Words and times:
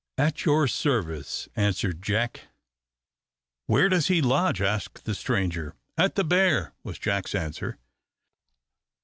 "At 0.17 0.45
your 0.45 0.67
service," 0.67 1.47
answered 1.55 2.01
Jack. 2.01 2.47
"Where 3.67 3.87
does 3.87 4.07
he 4.07 4.19
lodge?" 4.19 4.59
asked 4.59 5.05
the 5.05 5.13
stranger. 5.13 5.75
"At 5.95 6.15
the 6.15 6.23
Bear," 6.23 6.73
was 6.83 6.97
Jack's 6.97 7.35
answer. 7.35 7.77